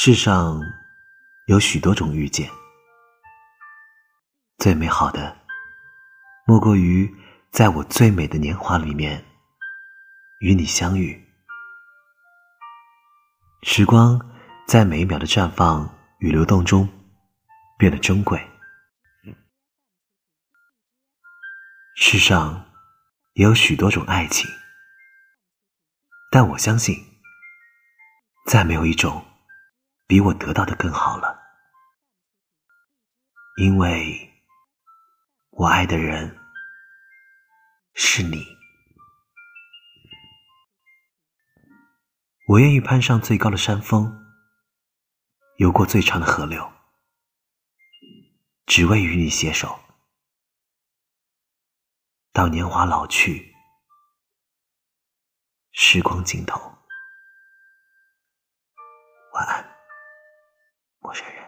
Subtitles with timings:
[0.00, 0.62] 世上
[1.46, 2.48] 有许多种遇见，
[4.58, 5.36] 最美好的
[6.46, 7.12] 莫过于
[7.50, 9.24] 在我最美的年华里面
[10.38, 11.20] 与你相遇。
[13.64, 14.24] 时光
[14.68, 16.88] 在每一秒的绽放与流动中
[17.76, 18.40] 变得珍贵。
[21.96, 22.70] 世上
[23.32, 24.48] 也有许多种爱情，
[26.30, 26.94] 但我相信，
[28.46, 29.24] 再没有一种。
[30.08, 31.38] 比我得到的更好了，
[33.58, 34.42] 因为
[35.50, 36.34] 我爱的人
[37.92, 38.42] 是你。
[42.46, 44.10] 我愿意攀上最高的山峰，
[45.58, 46.72] 游过最长的河流，
[48.64, 49.78] 只为与你携手，
[52.32, 53.54] 到年华老去，
[55.72, 56.77] 时光尽头。
[61.08, 61.47] 陌生人。